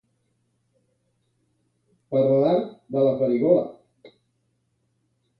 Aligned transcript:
Per 2.15 2.21
l'art 2.29 2.71
de 2.95 3.03
la 3.09 3.11
farigola. 3.19 4.13